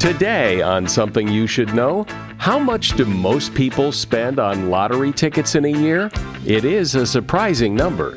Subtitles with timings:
[0.00, 2.06] Today, on Something You Should Know,
[2.38, 6.10] how much do most people spend on lottery tickets in a year?
[6.46, 8.16] It is a surprising number.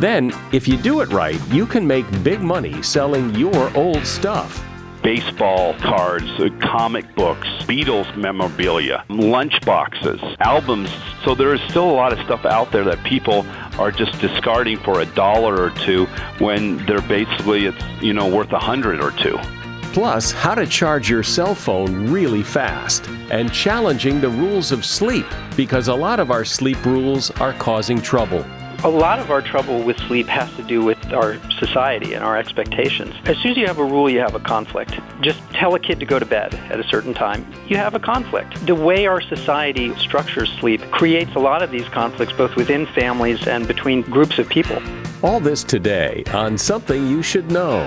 [0.00, 4.66] Then, if you do it right, you can make big money selling your old stuff
[5.04, 10.90] baseball cards, uh, comic books, Beatles memorabilia, lunch boxes, albums.
[11.24, 13.46] So there is still a lot of stuff out there that people
[13.78, 16.06] are just discarding for a dollar or two
[16.40, 19.38] when they're basically it's you know worth a hundred or two.
[19.92, 25.26] Plus, how to charge your cell phone really fast, and challenging the rules of sleep
[25.56, 28.44] because a lot of our sleep rules are causing trouble.
[28.84, 32.38] A lot of our trouble with sleep has to do with our society and our
[32.38, 33.14] expectations.
[33.24, 34.98] As soon as you have a rule, you have a conflict.
[35.20, 38.00] Just tell a kid to go to bed at a certain time, you have a
[38.00, 38.64] conflict.
[38.66, 43.46] The way our society structures sleep creates a lot of these conflicts both within families
[43.48, 44.80] and between groups of people.
[45.22, 47.86] All this today on Something You Should Know.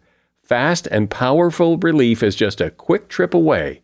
[0.51, 3.81] Fast and powerful relief is just a quick trip away.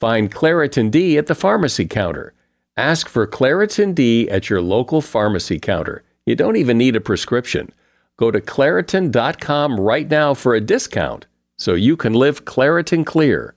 [0.00, 2.32] Find Claritin D at the pharmacy counter.
[2.74, 6.04] Ask for Claritin D at your local pharmacy counter.
[6.24, 7.70] You don't even need a prescription.
[8.16, 11.26] Go to Claritin.com right now for a discount
[11.58, 13.54] so you can live Claritin Clear.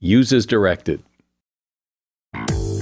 [0.00, 1.04] Use as directed.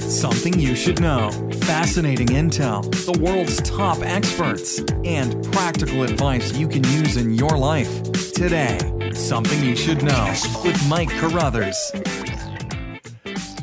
[0.09, 1.31] Something you should know.
[1.67, 8.03] Fascinating intel, the world's top experts, and practical advice you can use in your life.
[8.33, 8.79] Today,
[9.19, 10.35] Something You Should Know
[10.65, 11.93] with Mike Carruthers.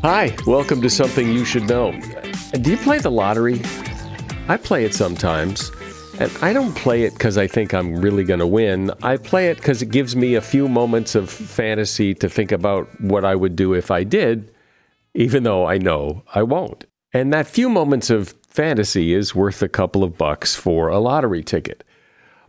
[0.04, 2.00] Hi, welcome to Something You Should Know.
[2.62, 3.62] Do you play the lottery?
[4.48, 5.72] I play it sometimes.
[6.20, 8.92] And I don't play it because I think I'm really going to win.
[9.02, 12.88] I play it because it gives me a few moments of fantasy to think about
[13.02, 14.52] what I would do if I did
[15.16, 16.86] even though I know I won't.
[17.14, 21.44] And that few moments of fantasy is worth a couple of bucks for a lottery
[21.44, 21.84] ticket.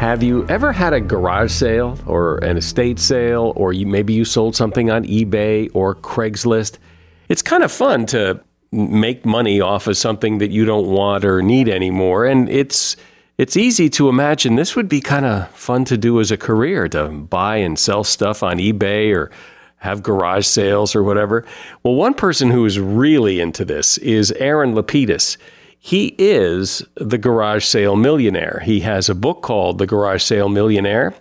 [0.00, 4.24] Have you ever had a garage sale or an estate sale, or you, maybe you
[4.24, 6.78] sold something on eBay or Craigslist?
[7.28, 11.42] It's kind of fun to make money off of something that you don't want or
[11.42, 12.96] need anymore, and it's
[13.36, 16.86] it's easy to imagine this would be kind of fun to do as a career
[16.88, 19.30] to buy and sell stuff on eBay or
[19.78, 21.44] have garage sales or whatever.
[21.82, 25.36] Well, one person who is really into this is Aaron LaPedis.
[25.78, 28.62] He is the garage sale millionaire.
[28.64, 31.12] He has a book called The Garage Sale Millionaire.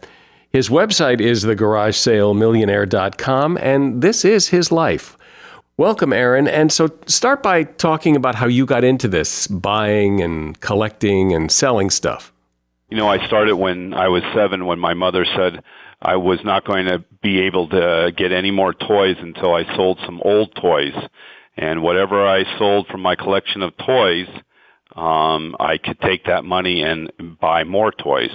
[0.49, 5.17] His website is thegaragesalemillionaire.com, and this is his life.
[5.77, 6.47] Welcome, Aaron.
[6.47, 11.51] And so start by talking about how you got into this buying and collecting and
[11.51, 12.31] selling stuff.
[12.89, 15.63] You know, I started when I was seven when my mother said
[15.99, 19.99] I was not going to be able to get any more toys until I sold
[20.05, 20.93] some old toys.
[21.57, 24.27] And whatever I sold from my collection of toys,
[24.95, 27.11] um, I could take that money and
[27.41, 28.31] buy more toys.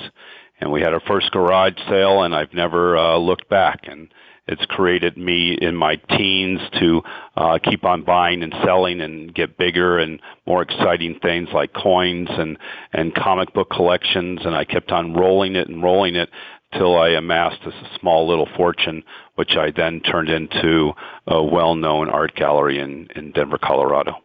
[0.60, 3.82] And we had our first garage sale, and I've never uh, looked back.
[3.84, 4.12] And
[4.48, 7.02] it's created me in my teens to
[7.36, 12.28] uh, keep on buying and selling and get bigger and more exciting things like coins
[12.30, 12.58] and
[12.92, 14.40] and comic book collections.
[14.44, 16.30] And I kept on rolling it and rolling it
[16.72, 19.02] till I amassed a small little fortune,
[19.36, 20.92] which I then turned into
[21.26, 24.16] a well-known art gallery in in Denver, Colorado.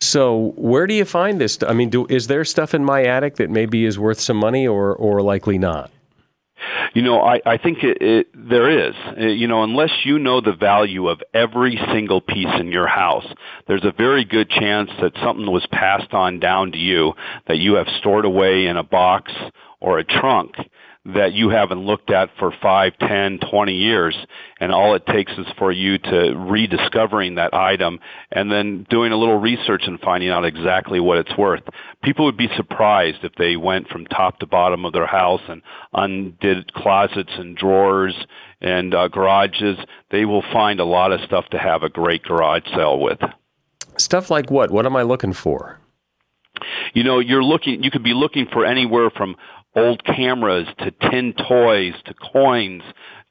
[0.00, 1.58] So, where do you find this?
[1.66, 4.66] I mean, do, is there stuff in my attic that maybe is worth some money,
[4.66, 5.90] or or likely not?
[6.94, 8.94] You know, I, I think it, it, there is.
[9.18, 13.26] Uh, you know, unless you know the value of every single piece in your house,
[13.66, 17.12] there's a very good chance that something was passed on down to you
[17.46, 19.32] that you have stored away in a box
[19.80, 20.54] or a trunk
[21.14, 24.16] that you haven't looked at for five, ten, twenty years,
[24.58, 28.00] and all it takes is for you to rediscovering that item
[28.32, 31.62] and then doing a little research and finding out exactly what it's worth.
[32.02, 35.62] People would be surprised if they went from top to bottom of their house and
[35.92, 38.14] undid closets and drawers
[38.60, 39.78] and uh, garages.
[40.10, 43.20] They will find a lot of stuff to have a great garage sale with.
[43.96, 44.70] Stuff like what?
[44.70, 45.78] What am I looking for?
[46.94, 49.36] you know you're looking you could be looking for anywhere from
[49.76, 52.82] old cameras to tin toys to coins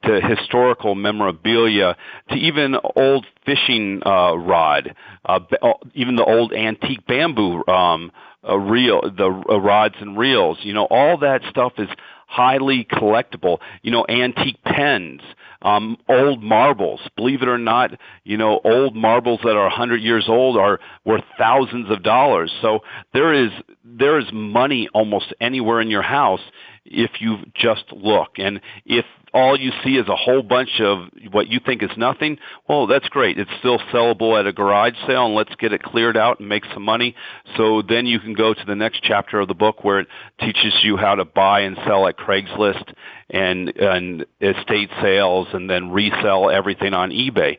[0.04, 1.96] to historical memorabilia
[2.30, 4.94] to even old fishing uh, rod,
[5.24, 8.12] uh, uh, even the old antique bamboo um,
[8.48, 10.58] uh, reel, the uh, rods and reels.
[10.62, 11.88] You know, all that stuff is
[12.26, 13.58] highly collectible.
[13.82, 15.22] You know, antique pens,
[15.62, 17.00] um, old marbles.
[17.16, 17.92] Believe it or not,
[18.24, 22.52] you know, old marbles that are 100 years old are worth thousands of dollars.
[22.62, 22.80] So
[23.12, 23.50] there is
[23.84, 26.40] there is money almost anywhere in your house
[26.84, 28.38] if you just look.
[28.38, 29.04] And if
[29.34, 32.38] all you see is a whole bunch of what you think is nothing,
[32.68, 33.38] well, that's great.
[33.38, 36.64] It's still sellable at a garage sale, and let's get it cleared out and make
[36.72, 37.14] some money.
[37.56, 40.08] So then you can go to the next chapter of the book where it
[40.40, 42.94] teaches you how to buy and sell at Craigslist
[43.28, 47.58] and and estate sales, and then resell everything on eBay.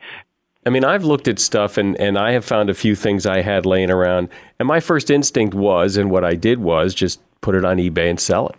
[0.65, 3.41] I mean, I've looked at stuff and, and I have found a few things I
[3.41, 4.27] had laying around.
[4.59, 8.09] And my first instinct was, and what I did was just put it on eBay
[8.09, 8.55] and sell it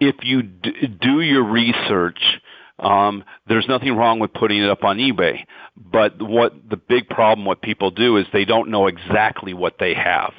[0.00, 2.20] if you do your research,
[2.78, 5.44] um, there's nothing wrong with putting it up on eBay.
[5.76, 9.94] But what the big problem, what people do is they don't know exactly what they
[9.94, 10.32] have.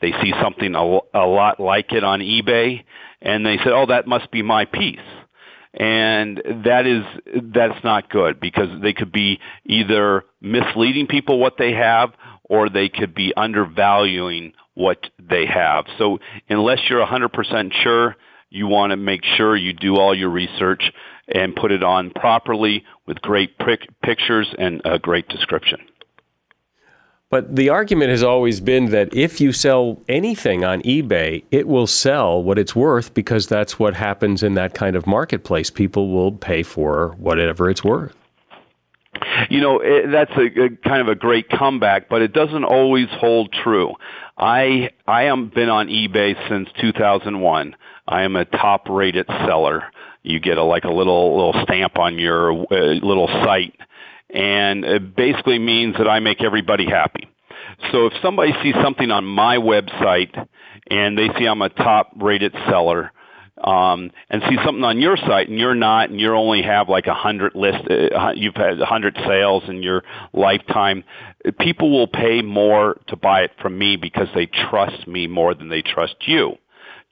[0.00, 2.84] They see something a, a lot like it on eBay,
[3.22, 4.98] and they say, "Oh, that must be my piece."
[5.72, 7.04] And that is
[7.54, 12.12] that's not good because they could be either misleading people what they have,
[12.44, 15.86] or they could be undervaluing what they have.
[15.98, 16.18] So
[16.48, 18.16] unless you're 100% sure,
[18.56, 20.82] you want to make sure you do all your research
[21.28, 23.56] and put it on properly with great
[24.02, 25.78] pictures and a great description.
[27.28, 31.88] But the argument has always been that if you sell anything on eBay, it will
[31.88, 35.68] sell what it's worth because that's what happens in that kind of marketplace.
[35.68, 38.14] People will pay for whatever it's worth.
[39.50, 43.08] You know, it, that's a, a kind of a great comeback, but it doesn't always
[43.10, 43.94] hold true.
[44.38, 47.74] I I am been on eBay since 2001.
[48.08, 49.84] I am a top rated seller.
[50.22, 53.74] You get a like a little little stamp on your uh, little site,
[54.30, 57.28] and it basically means that I make everybody happy.
[57.92, 60.48] So if somebody sees something on my website
[60.90, 63.12] and they see I'm a top rated seller,
[63.62, 67.06] um, and see something on your site and you're not, and you only have like
[67.06, 71.04] a hundred list, uh, you've had a hundred sales in your lifetime,
[71.58, 75.68] people will pay more to buy it from me because they trust me more than
[75.68, 76.56] they trust you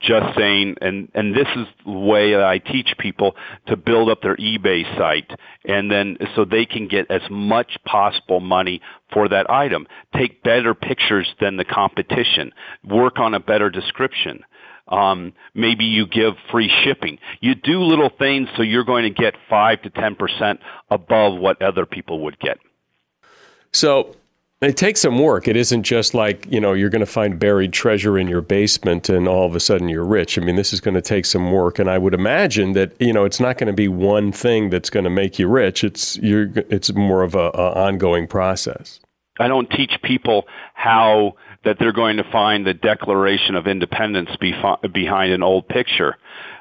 [0.06, 3.34] just saying, and, and this is the way that I teach people
[3.66, 5.30] to build up their eBay site
[5.64, 8.80] and then so they can get as much possible money
[9.12, 9.86] for that item.
[10.16, 12.52] Take better pictures than the competition.
[12.84, 14.44] Work on a better description.
[14.88, 17.18] Um, maybe you give free shipping.
[17.40, 20.58] You do little things so you're going to get 5 to 10%
[20.90, 22.58] above what other people would get.
[23.72, 24.14] So
[24.64, 25.48] it takes some work.
[25.48, 29.08] It isn't just like, you know, you're going to find buried treasure in your basement
[29.08, 30.38] and all of a sudden you're rich.
[30.38, 31.78] I mean, this is going to take some work.
[31.78, 34.90] And I would imagine that, you know, it's not going to be one thing that's
[34.90, 35.82] going to make you rich.
[35.82, 39.00] It's, you're, it's more of a, a ongoing process.
[39.38, 44.30] I don't teach people how that they're going to find the Declaration of Independence
[44.92, 46.16] behind an old picture.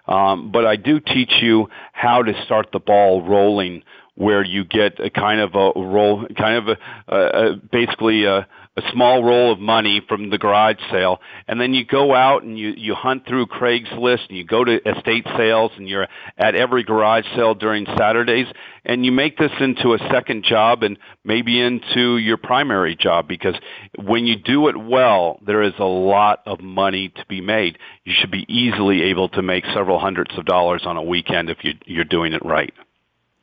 [0.07, 3.83] Um, but I do teach you how to start the ball rolling
[4.15, 8.47] where you get a kind of a role, kind of a, a, a basically a,
[8.75, 12.57] a small roll of money from the garage sale, and then you go out and
[12.57, 16.83] you you hunt through Craigslist and you go to estate sales and you're at every
[16.83, 18.47] garage sale during Saturdays,
[18.85, 23.55] and you make this into a second job and maybe into your primary job because
[24.03, 27.77] when you do it well, there is a lot of money to be made.
[28.05, 31.63] You should be easily able to make several hundreds of dollars on a weekend if
[31.63, 32.73] you, you're doing it right.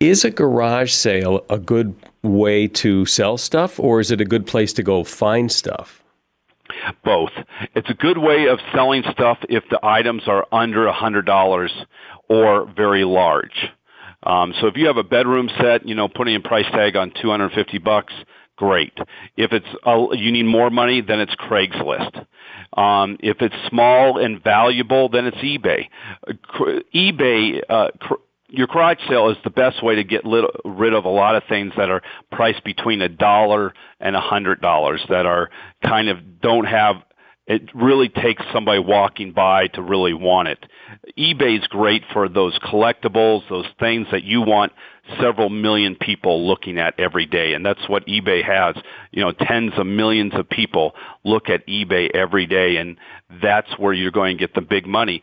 [0.00, 4.46] Is a garage sale a good way to sell stuff, or is it a good
[4.46, 6.02] place to go find stuff?
[7.04, 7.32] Both.
[7.74, 11.70] It's a good way of selling stuff if the items are under a hundred dollars
[12.30, 13.68] or very large.
[14.22, 17.12] Um, so if you have a bedroom set, you know, putting a price tag on
[17.20, 18.14] 250 bucks,
[18.56, 18.96] great.
[19.36, 19.66] If it's
[20.18, 22.24] you need more money, then it's Craigslist.
[22.74, 25.88] Um, if it's small and valuable, then it's eBay.
[26.94, 27.60] EBay.
[27.68, 28.14] Uh, cr-
[28.50, 31.72] your garage sale is the best way to get rid of a lot of things
[31.76, 35.50] that are priced between a dollar and a hundred dollars that are
[35.82, 36.96] kind of don't have
[37.50, 40.64] it really takes somebody walking by to really want it.
[41.18, 44.70] eBay's great for those collectibles, those things that you want
[45.20, 47.54] several million people looking at every day.
[47.54, 48.76] And that's what eBay has.
[49.10, 52.96] You know, tens of millions of people look at eBay every day and
[53.42, 55.20] that's where you're going to get the big money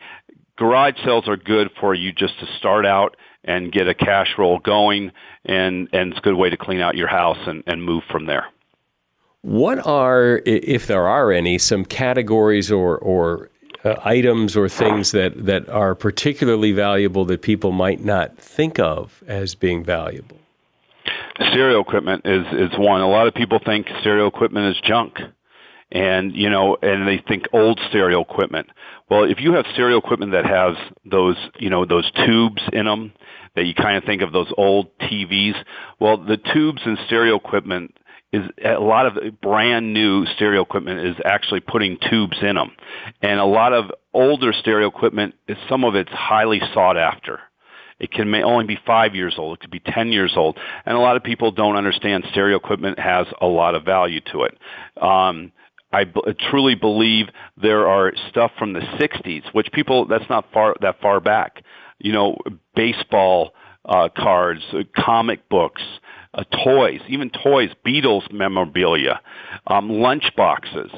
[0.58, 4.58] garage sales are good for you just to start out and get a cash roll
[4.58, 5.12] going
[5.44, 8.26] and and it's a good way to clean out your house and, and move from
[8.26, 8.46] there.
[9.42, 13.50] What are, if there are any, some categories or or
[13.84, 19.22] uh, items or things that, that are particularly valuable that people might not think of
[19.28, 20.36] as being valuable?
[21.36, 23.00] Stereo equipment is is one.
[23.00, 25.18] A lot of people think stereo equipment is junk
[25.90, 28.68] and you know and they think old stereo equipment
[29.10, 33.12] well if you have stereo equipment that has those you know those tubes in them
[33.56, 35.54] that you kind of think of those old TVs
[36.00, 37.96] well the tubes in stereo equipment
[38.32, 42.72] is a lot of brand new stereo equipment is actually putting tubes in them
[43.22, 47.40] and a lot of older stereo equipment is some of it's highly sought after
[47.98, 49.58] it can may only be five years old.
[49.58, 50.56] It could be 10 years old.
[50.86, 54.44] And a lot of people don't understand stereo equipment has a lot of value to
[54.44, 54.58] it.
[55.02, 55.52] Um,
[55.92, 57.26] I b- truly believe
[57.60, 61.62] there are stuff from the 60s, which people, that's not far, that far back.
[61.98, 62.36] You know,
[62.74, 63.52] baseball
[63.84, 65.82] uh, cards, uh, comic books,
[66.34, 69.20] uh, toys, even toys, Beatles memorabilia,
[69.66, 70.90] um, lunch boxes.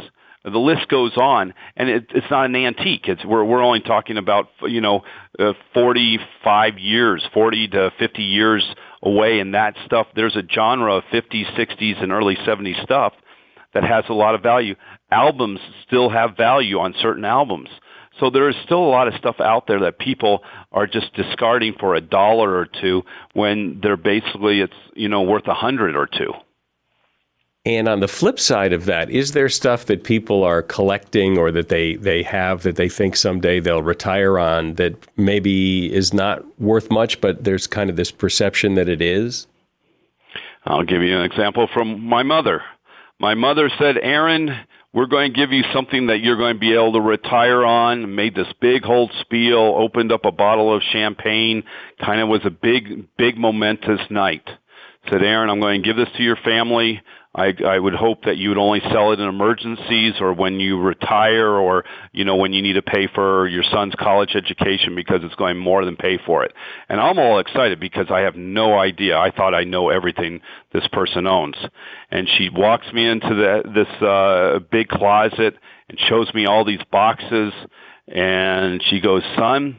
[0.43, 3.09] The list goes on, and it, it's not an antique.
[3.09, 5.03] It's we're we're only talking about you know
[5.39, 8.67] uh, 45 years, 40 to 50 years
[9.03, 10.07] away, and that stuff.
[10.17, 13.13] There's a genre of 50s, 60s, and early 70s stuff
[13.75, 14.75] that has a lot of value.
[15.11, 17.69] Albums still have value on certain albums.
[18.19, 21.75] So there is still a lot of stuff out there that people are just discarding
[21.79, 26.07] for a dollar or two when they're basically it's you know worth a hundred or
[26.07, 26.33] two.
[27.67, 31.53] And on the flip side of that, is there stuff that people are collecting or
[31.53, 36.43] that they, they have that they think someday they'll retire on that maybe is not
[36.59, 39.47] worth much, but there's kind of this perception that it is?
[40.65, 42.63] I'll give you an example from my mother.
[43.21, 44.49] My mother said, Aaron,
[44.95, 48.15] we're going to give you something that you're going to be able to retire on.
[48.15, 51.63] Made this big whole spiel, opened up a bottle of champagne,
[52.03, 54.49] kind of was a big, big momentous night.
[55.11, 57.03] Said, Aaron, I'm going to give this to your family.
[57.33, 60.81] I, I would hope that you would only sell it in emergencies or when you
[60.81, 65.21] retire or, you know, when you need to pay for your son's college education because
[65.23, 66.53] it's going more than pay for it.
[66.89, 69.17] And I'm all excited because I have no idea.
[69.17, 70.41] I thought I know everything
[70.73, 71.55] this person owns.
[72.11, 75.57] And she walks me into the, this, uh, big closet
[75.89, 77.53] and shows me all these boxes
[78.09, 79.79] and she goes, son,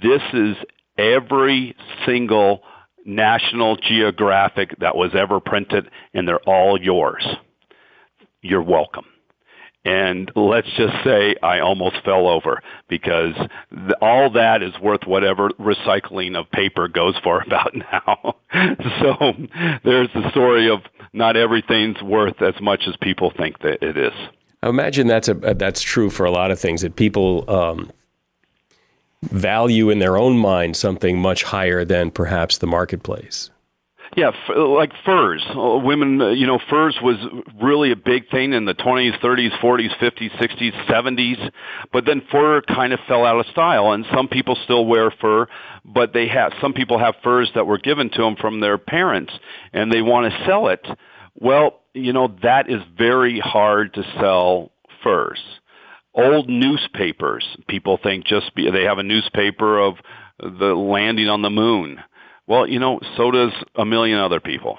[0.00, 0.56] this is
[0.96, 1.74] every
[2.06, 2.62] single
[3.04, 7.26] National Geographic that was ever printed, and they're all yours.
[8.40, 9.06] You're welcome.
[9.84, 13.34] And let's just say I almost fell over because
[14.00, 18.36] all that is worth whatever recycling of paper goes for about now.
[19.00, 19.32] so
[19.84, 20.80] there's the story of
[21.12, 24.12] not everything's worth as much as people think that it is.
[24.62, 27.90] I imagine that's a that's true for a lot of things that people um,
[29.22, 33.50] value in their own mind something much higher than perhaps the marketplace.
[34.14, 35.42] Yeah, f- like furs.
[35.48, 37.16] Uh, women, uh, you know, furs was
[37.62, 41.50] really a big thing in the 20s, 30s, 40s, 50s, 60s, 70s.
[41.92, 45.46] But then fur kind of fell out of style, and some people still wear fur,
[45.82, 49.32] but they have some people have furs that were given to them from their parents,
[49.72, 50.86] and they want to sell it.
[51.34, 55.40] Well, you know, that is very hard to sell furs
[56.14, 57.44] old newspapers.
[57.68, 59.94] People think just be, they have a newspaper of
[60.38, 61.98] the landing on the moon.
[62.46, 64.78] Well, you know, so does a million other people.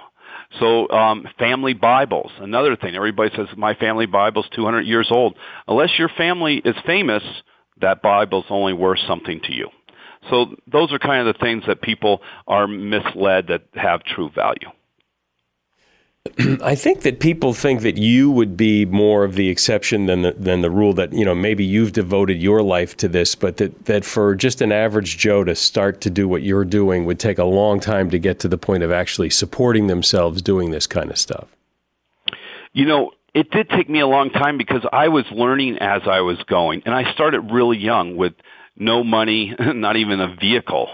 [0.59, 2.95] So um, family Bibles, another thing.
[2.95, 5.35] Everybody says my family Bible's 200 years old.
[5.67, 7.23] Unless your family is famous,
[7.81, 9.69] that Bible's only worth something to you.
[10.29, 14.69] So those are kind of the things that people are misled that have true value.
[16.63, 20.31] I think that people think that you would be more of the exception than the,
[20.31, 20.93] than the rule.
[20.93, 24.61] That you know maybe you've devoted your life to this, but that that for just
[24.61, 28.09] an average Joe to start to do what you're doing would take a long time
[28.09, 31.49] to get to the point of actually supporting themselves doing this kind of stuff.
[32.71, 36.21] You know, it did take me a long time because I was learning as I
[36.21, 38.33] was going, and I started really young with
[38.77, 40.87] no money, not even a vehicle.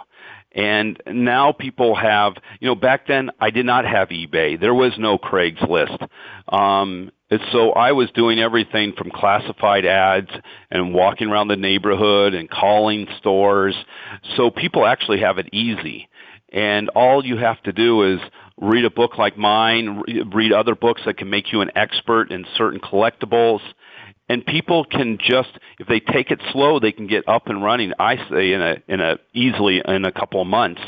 [0.52, 4.60] And now people have, you know, back then I did not have eBay.
[4.60, 6.08] There was no Craigslist.
[6.48, 7.12] Um,
[7.52, 10.32] so I was doing everything from classified ads
[10.72, 13.76] and walking around the neighborhood and calling stores.
[14.36, 16.10] So people actually have it easy.
[16.52, 18.20] And all you have to do is
[18.58, 20.02] read a book like mine,
[20.34, 23.62] read other books that can make you an expert in certain collectibles,
[24.30, 27.94] and people can just if they take it slow they can get up and running
[28.00, 30.82] i say in a in a easily in a couple of months.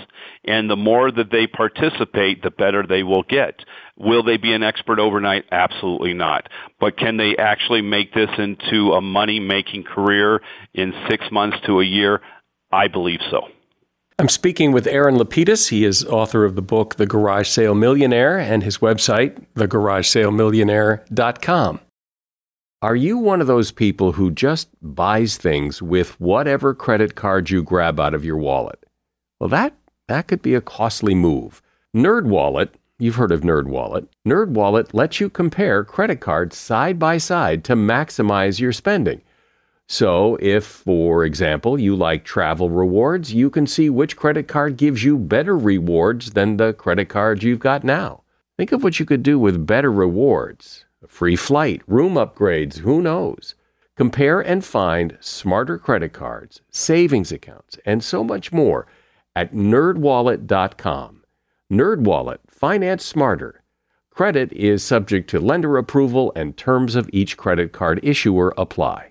[0.43, 3.63] And the more that they participate the better they will get.
[3.98, 5.45] Will they be an expert overnight?
[5.51, 6.50] Absolutely not.
[6.79, 10.41] But can they actually make this into a money making career
[10.74, 12.21] in 6 months to a year?
[12.71, 13.50] I believe so.
[14.17, 15.69] I'm speaking with Aaron LaPedis.
[15.69, 21.79] He is author of the book The Garage Sale Millionaire and his website, thegaragesalemillionaire.com.
[22.84, 27.62] Are you one of those people who just buys things with whatever credit card you
[27.62, 28.84] grab out of your wallet?
[29.40, 29.76] Well, that,
[30.08, 31.62] that could be a costly move.
[31.96, 34.08] NerdWallet, you've heard of NerdWallet.
[34.28, 39.22] NerdWallet lets you compare credit cards side by side to maximize your spending.
[39.88, 45.04] So, if, for example, you like travel rewards, you can see which credit card gives
[45.04, 48.24] you better rewards than the credit card you've got now.
[48.58, 53.55] Think of what you could do with better rewards free flight, room upgrades, who knows?
[53.96, 58.88] Compare and find smarter credit cards, savings accounts, and so much more
[59.36, 61.24] at nerdwallet.com.
[61.72, 63.63] NerdWallet, finance smarter.
[64.10, 69.11] Credit is subject to lender approval and terms of each credit card issuer apply.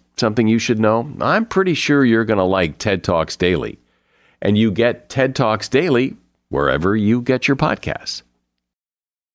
[0.21, 1.11] something you should know?
[1.19, 3.77] I'm pretty sure you're going to like TED Talks Daily.
[4.41, 6.15] And you get TED Talks Daily
[6.47, 8.21] wherever you get your podcasts.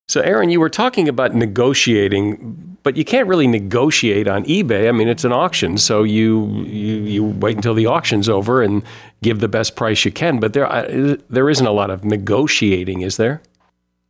[0.08, 4.88] So, Aaron, you were talking about negotiating, but you can't really negotiate on eBay.
[4.88, 8.84] I mean, it's an auction, so you you, you wait until the auction's over and
[9.22, 10.38] give the best price you can.
[10.38, 13.42] But there there isn't a lot of negotiating, is there?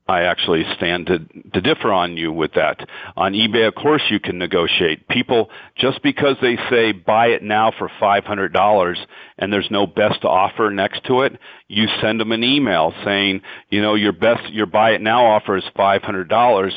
[0.08, 1.18] I actually stand to,
[1.54, 2.88] to differ on you with that.
[3.16, 5.08] On eBay, of course, you can negotiate.
[5.08, 8.96] People, just because they say buy it now for $500
[9.38, 13.82] and there's no best offer next to it, you send them an email saying, you
[13.82, 16.72] know, your best, your buy it now offer is $500.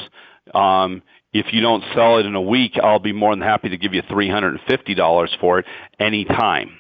[0.56, 3.78] Um, if you don't sell it in a week, I'll be more than happy to
[3.78, 5.66] give you $350 for it
[6.00, 6.80] anytime.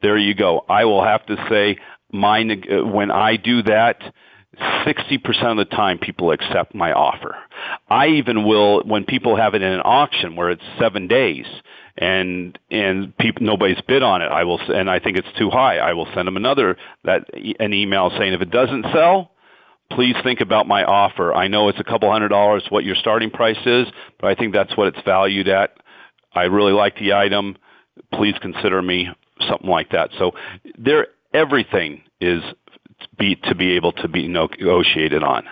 [0.00, 0.64] There you go.
[0.68, 1.78] I will have to say,
[2.12, 2.44] my,
[2.84, 4.00] when I do that,
[4.58, 7.36] 60% of the time people accept my offer.
[7.88, 11.46] I even will, when people have it in an auction where it's seven days
[11.96, 15.78] and, and people, nobody's bid on it, I will, and I think it's too high,
[15.78, 19.30] I will send them another, that, an email saying if it doesn't sell,
[19.90, 21.34] please think about my offer.
[21.34, 23.86] I know it's a couple hundred dollars what your starting price is,
[24.20, 25.76] but I think that's what it's valued at.
[26.34, 27.56] I really like the item.
[28.12, 29.08] Please consider me
[29.48, 30.10] something like that.
[30.18, 30.32] So
[30.78, 32.42] there, everything is
[33.18, 35.44] be to be able to be negotiated on.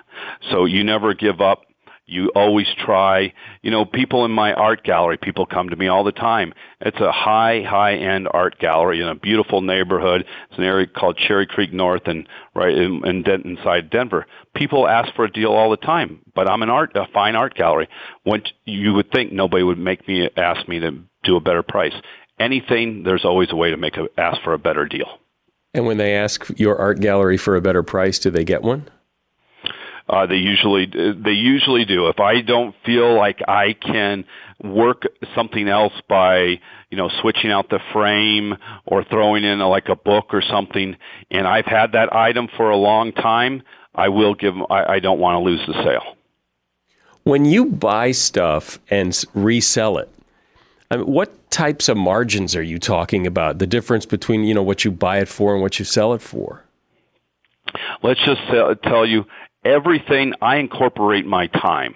[0.51, 1.63] So you never give up.
[2.07, 3.33] You always try.
[3.63, 6.53] You know, people in my art gallery, people come to me all the time.
[6.81, 10.25] It's a high, high end art gallery in a beautiful neighborhood.
[10.49, 14.27] It's an area called Cherry Creek North and right in, in inside Denver.
[14.57, 17.55] People ask for a deal all the time, but I'm an art, a fine art
[17.55, 17.89] gallery.
[18.25, 21.95] When you would think nobody would make me ask me to do a better price.
[22.41, 25.21] Anything, there's always a way to make a, ask for a better deal.
[25.73, 28.89] And when they ask your art gallery for a better price, do they get one?
[30.09, 32.09] Uh, they usually they usually do.
[32.09, 34.25] If I don't feel like I can
[34.63, 35.05] work
[35.37, 36.59] something else by
[36.91, 38.57] you know switching out the frame
[38.87, 40.97] or throwing in a, like a book or something,
[41.31, 43.63] and I've had that item for a long time,
[43.95, 44.55] I will give.
[44.69, 46.17] I, I don't want to lose the sale.
[47.23, 50.11] When you buy stuff and resell it,
[50.91, 53.59] I mean, what types of margins are you talking about?
[53.59, 56.23] The difference between you know what you buy it for and what you sell it
[56.23, 56.65] for.
[58.03, 58.41] Let's just
[58.83, 59.27] tell you
[59.65, 61.95] everything I incorporate my time.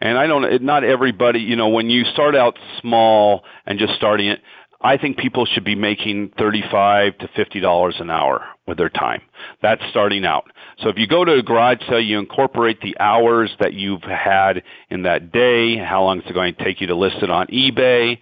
[0.00, 4.28] And I don't, not everybody, you know, when you start out small and just starting
[4.28, 4.40] it,
[4.80, 9.22] I think people should be making 35 to $50 an hour with their time.
[9.62, 10.44] That's starting out.
[10.78, 14.62] So if you go to a garage sale, you incorporate the hours that you've had
[14.90, 18.18] in that day, how long it's going to take you to list it on eBay,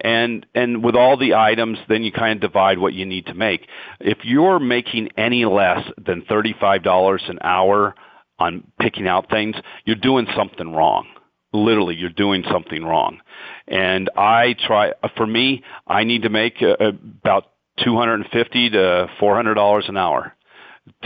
[0.00, 3.34] and and with all the items then you kind of divide what you need to
[3.34, 3.66] make
[4.00, 7.94] if you're making any less than $35 an hour
[8.38, 11.06] on picking out things, you're doing something wrong.
[11.52, 13.18] Literally, you're doing something wrong.
[13.66, 16.76] And I try, for me, I need to make uh,
[17.22, 17.46] about
[17.84, 20.34] 250 to 400 dollars an hour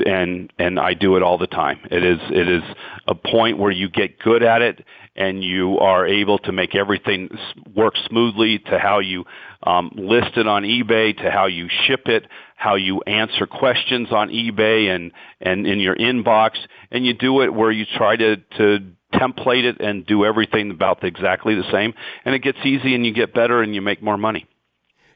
[0.05, 1.81] and and I do it all the time.
[1.91, 2.63] It is it is
[3.07, 7.29] a point where you get good at it and you are able to make everything
[7.75, 9.25] work smoothly to how you
[9.63, 14.29] um, list it on eBay to how you ship it, how you answer questions on
[14.31, 16.53] eBay and and in your inbox,
[16.91, 18.79] and you do it where you try to to
[19.15, 21.93] template it and do everything about exactly the same,
[22.25, 24.47] and it gets easy and you get better and you make more money.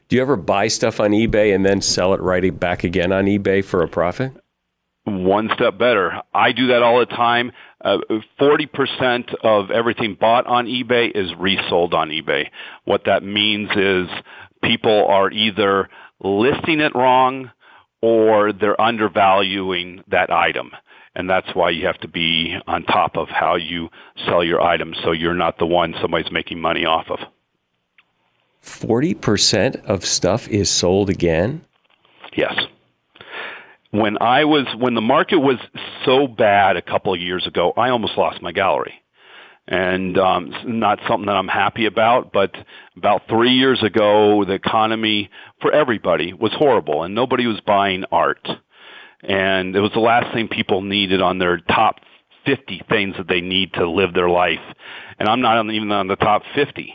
[0.07, 3.25] Do you ever buy stuff on eBay and then sell it right back again on
[3.25, 4.33] eBay for a profit?
[5.07, 6.21] one step better.
[6.33, 7.51] I do that all the time.
[7.83, 7.99] Uh,
[8.39, 12.47] 40% of everything bought on eBay is resold on eBay.
[12.85, 14.07] What that means is
[14.63, 15.89] people are either
[16.21, 17.51] listing it wrong
[18.01, 20.71] or they're undervaluing that item.
[21.15, 23.89] And that's why you have to be on top of how you
[24.25, 27.19] sell your items so you're not the one somebody's making money off of.
[28.63, 31.65] 40% of stuff is sold again?
[32.35, 32.55] Yes
[33.91, 35.57] when I was when the market was
[36.05, 38.93] so bad a couple of years ago, I almost lost my gallery,
[39.67, 42.31] and um, not something that I'm happy about.
[42.33, 42.51] But
[42.95, 45.29] about three years ago, the economy
[45.61, 48.45] for everybody was horrible, and nobody was buying art,
[49.21, 51.95] and it was the last thing people needed on their top
[52.45, 54.59] 50 things that they need to live their life,
[55.19, 56.93] and I'm not even on the top 50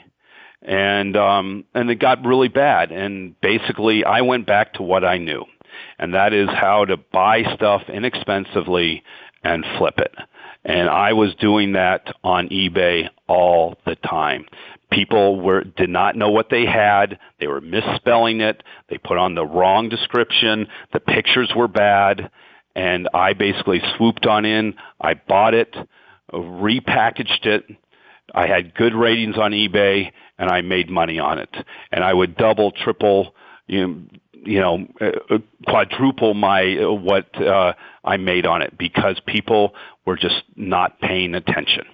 [0.62, 5.18] and um and it got really bad and basically I went back to what I
[5.18, 5.44] knew
[5.98, 9.02] and that is how to buy stuff inexpensively
[9.44, 10.14] and flip it.
[10.64, 14.46] And I was doing that on eBay all the time.
[14.90, 17.18] People were did not know what they had.
[17.40, 18.62] They were misspelling it.
[18.88, 20.68] They put on the wrong description.
[20.92, 22.30] The pictures were bad,
[22.76, 24.74] and I basically swooped on in.
[25.00, 25.74] I bought it,
[26.32, 27.64] repackaged it.
[28.34, 31.54] I had good ratings on eBay, and I made money on it.
[31.92, 33.32] And I would double, triple,
[33.68, 34.02] you know,
[34.44, 37.74] you know, uh, quadruple my uh, what uh,
[38.04, 39.72] I made on it because people
[40.04, 41.84] were just not paying attention.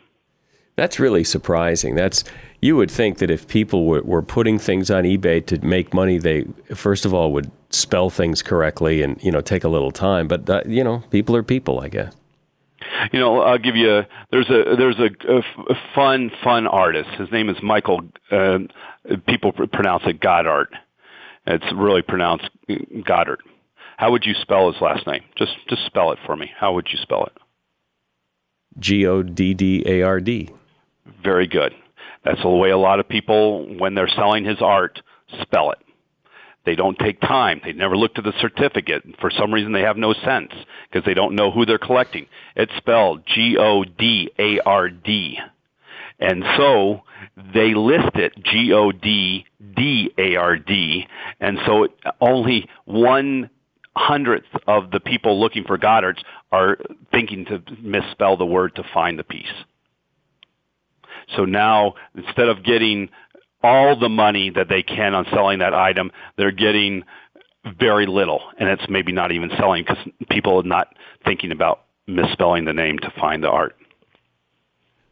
[0.76, 1.94] That's really surprising.
[1.94, 2.24] That's
[2.62, 6.16] you would think that if people were, were putting things on eBay to make money,
[6.16, 10.26] they first of all would spell things correctly and you know take a little time.
[10.26, 12.14] But uh, you know, people are people, I guess.
[13.12, 17.11] You know, I'll give you a there's a there's a, a, a fun fun artist.
[17.18, 18.02] His name is Michael.
[18.30, 18.58] Uh,
[19.26, 20.68] people pronounce it Goddard
[21.48, 22.48] it's really pronounced
[23.04, 23.40] Goddard.
[23.96, 25.22] How would you spell his last name?
[25.37, 26.50] Just just spell it for me.
[26.56, 27.32] How would you spell it?
[28.78, 30.50] G O D D A R D.
[31.22, 31.74] Very good.
[32.24, 35.00] That's the way a lot of people, when they're selling his art,
[35.40, 35.78] spell it.
[36.64, 37.60] They don't take time.
[37.64, 39.02] They never look at the certificate.
[39.20, 40.52] For some reason, they have no sense
[40.90, 42.26] because they don't know who they're collecting.
[42.56, 45.38] It's spelled G O D A R D.
[46.20, 47.02] And so
[47.54, 51.06] they list it G O D D A R D,
[51.40, 51.88] and so
[52.20, 53.50] only one
[53.96, 56.18] hundredth of the people looking for Goddards
[56.50, 56.78] are
[57.12, 59.46] thinking to misspell the word to find the piece.
[61.36, 63.10] So now instead of getting
[63.62, 67.04] all the money that they can on selling that item, they're getting
[67.78, 69.98] very little, and it's maybe not even selling because
[70.30, 70.94] people are not
[71.24, 73.76] thinking about misspelling the name to find the art.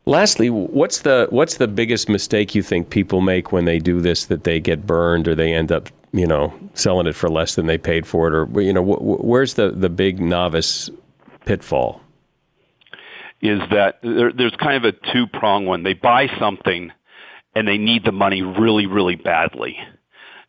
[0.09, 4.26] Lastly, what's the what's the biggest mistake you think people make when they do this
[4.26, 7.66] that they get burned or they end up you know selling it for less than
[7.66, 10.88] they paid for it or you know wh- where's the the big novice
[11.44, 12.00] pitfall?
[13.42, 15.82] Is that there, there's kind of a two prong one.
[15.82, 16.92] They buy something
[17.57, 19.79] and they need the money really, really badly.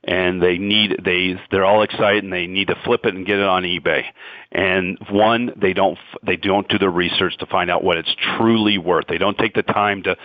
[0.03, 3.39] And they need they they're all excited and they need to flip it and get
[3.39, 4.03] it on eBay.
[4.51, 8.77] And one, they don't they don't do the research to find out what it's truly
[8.77, 9.05] worth.
[9.07, 10.15] They don't take the time to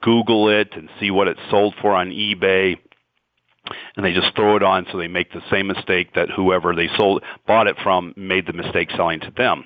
[0.00, 2.78] Google it and see what it's sold for on eBay
[3.96, 6.88] and they just throw it on so they make the same mistake that whoever they
[6.96, 9.64] sold bought it from made the mistake selling to them.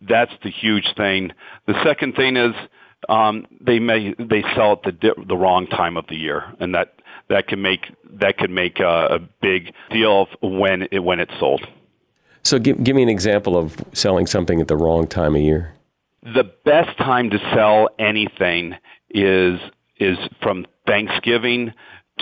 [0.00, 1.30] That's the huge thing.
[1.66, 2.54] The second thing is
[3.08, 6.94] um, they may they sell at the the wrong time of the year, and that
[7.28, 7.80] that can make
[8.14, 11.66] that can make a, a big deal of when it when it's sold.
[12.42, 15.74] So give give me an example of selling something at the wrong time of year.
[16.22, 18.74] The best time to sell anything
[19.10, 19.60] is
[19.96, 21.72] is from Thanksgiving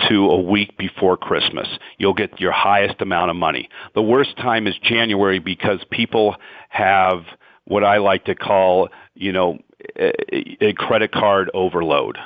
[0.09, 1.67] to a week before Christmas.
[1.97, 3.69] You'll get your highest amount of money.
[3.93, 6.35] The worst time is January because people
[6.69, 7.23] have
[7.65, 9.59] what I like to call, you know,
[9.97, 12.17] a, credit card overload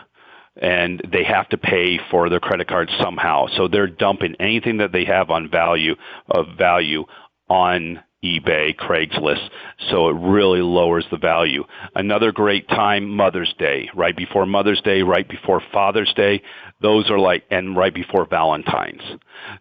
[0.59, 3.45] and they have to pay for their credit card somehow.
[3.55, 5.95] So they're dumping anything that they have on value
[6.29, 7.05] of value
[7.49, 9.47] on eBay, Craigslist.
[9.91, 11.63] So it really lowers the value.
[11.93, 16.41] Another great time, Mother's Day, right before Mother's Day, right before Father's Day.
[16.81, 19.01] Those are like, and right before Valentine's.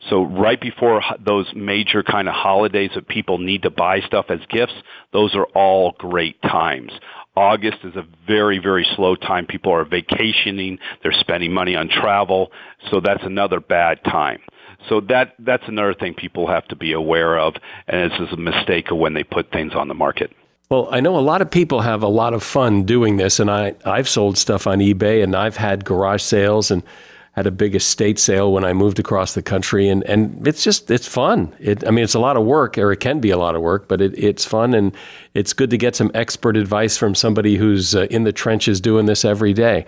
[0.08, 4.40] So right before those major kind of holidays that people need to buy stuff as
[4.48, 4.74] gifts,
[5.12, 6.92] those are all great times.
[7.36, 9.46] August is a very, very slow time.
[9.46, 10.78] People are vacationing.
[11.02, 12.50] They're spending money on travel.
[12.90, 14.40] So that's another bad time.
[14.88, 17.54] So that that's another thing people have to be aware of,
[17.88, 20.32] and this is a mistake of when they put things on the market.
[20.68, 23.50] Well, I know a lot of people have a lot of fun doing this, and
[23.50, 26.82] I I've sold stuff on eBay, and I've had garage sales and
[27.36, 30.90] had a big estate sale when I moved across the country, and, and it's just
[30.90, 31.54] it's fun.
[31.60, 33.60] It, I mean, it's a lot of work, or it can be a lot of
[33.60, 34.96] work, but it, it's fun, and
[35.34, 39.04] it's good to get some expert advice from somebody who's uh, in the trenches doing
[39.04, 39.84] this every day.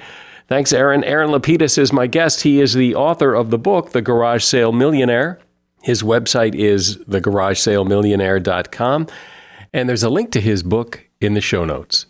[0.47, 1.03] Thanks, Aaron.
[1.05, 2.43] Aaron LaPedis is my guest.
[2.43, 5.41] He is the author of the book, The Garage Sale Millionaire.
[5.83, 9.07] His website is thegaragesalemillionaire.com,
[9.73, 12.05] and there's a link to his book in the show notes.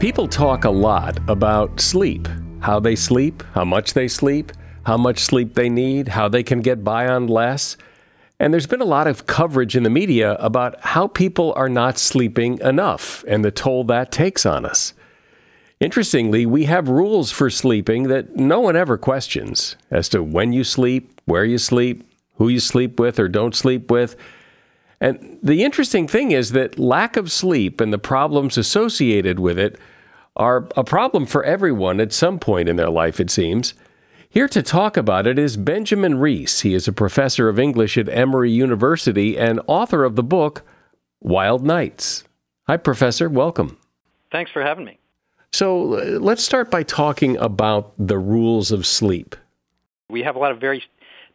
[0.00, 2.28] People talk a lot about sleep,
[2.60, 4.52] how they sleep, how much they sleep,
[4.84, 7.76] how much sleep they need, how they can get by on less.
[8.38, 11.98] And there's been a lot of coverage in the media about how people are not
[11.98, 14.94] sleeping enough and the toll that takes on us.
[15.80, 20.62] Interestingly, we have rules for sleeping that no one ever questions as to when you
[20.62, 24.14] sleep, where you sleep, who you sleep with or don't sleep with.
[25.00, 29.78] And the interesting thing is that lack of sleep and the problems associated with it
[30.36, 33.74] are a problem for everyone at some point in their life, it seems.
[34.28, 36.60] Here to talk about it is Benjamin Reiss.
[36.60, 40.62] He is a professor of English at Emory University and author of the book
[41.20, 42.24] Wild Nights.
[42.66, 43.28] Hi, Professor.
[43.28, 43.78] Welcome.
[44.30, 44.98] Thanks for having me.
[45.52, 45.82] So
[46.20, 49.34] let's start by talking about the rules of sleep.
[50.10, 50.84] We have a lot of very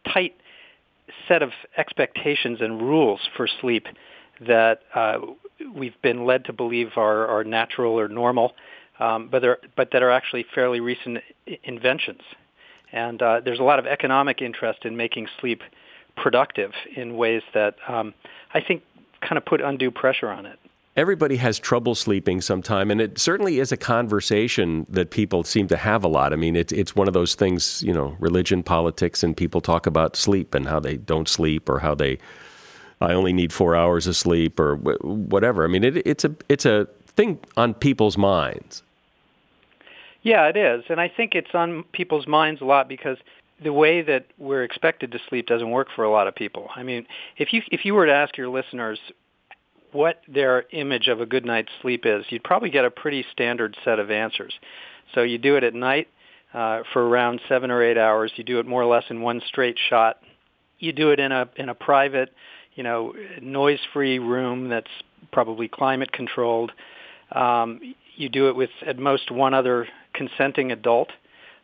[0.06, 0.36] tight
[1.28, 3.86] set of expectations and rules for sleep
[4.46, 5.18] that uh,
[5.74, 8.52] we've been led to believe are, are natural or normal,
[8.98, 9.42] um, but,
[9.76, 11.18] but that are actually fairly recent
[11.62, 12.20] inventions.
[12.92, 15.62] And uh, there's a lot of economic interest in making sleep
[16.16, 18.14] productive in ways that um,
[18.52, 18.82] I think
[19.20, 20.58] kind of put undue pressure on it.
[20.96, 25.76] Everybody has trouble sleeping sometime, and it certainly is a conversation that people seem to
[25.76, 26.32] have a lot.
[26.32, 29.86] I mean, it, it's one of those things, you know, religion, politics, and people talk
[29.86, 32.18] about sleep and how they don't sleep or how they,
[33.00, 35.64] I only need four hours of sleep or whatever.
[35.64, 38.84] I mean, it, it's a it's a thing on people's minds.
[40.22, 40.84] Yeah, it is.
[40.88, 43.18] And I think it's on people's minds a lot because
[43.62, 46.70] the way that we're expected to sleep doesn't work for a lot of people.
[46.76, 49.00] I mean, if you if you were to ask your listeners
[49.94, 53.76] what their image of a good night's sleep is, you'd probably get a pretty standard
[53.84, 54.52] set of answers.
[55.14, 56.08] So you do it at night
[56.52, 58.32] uh, for around seven or eight hours.
[58.36, 60.18] You do it more or less in one straight shot.
[60.78, 62.32] You do it in a in a private,
[62.74, 64.90] you know, noise-free room that's
[65.32, 66.72] probably climate controlled.
[67.32, 67.80] Um,
[68.16, 71.10] you do it with at most one other consenting adult.